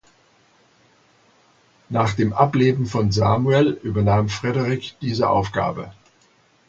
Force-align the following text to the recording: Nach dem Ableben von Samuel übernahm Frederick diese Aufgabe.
Nach 1.89 2.15
dem 2.15 2.33
Ableben 2.33 2.87
von 2.87 3.11
Samuel 3.11 3.79
übernahm 3.83 4.29
Frederick 4.29 4.95
diese 5.01 5.29
Aufgabe. 5.29 5.93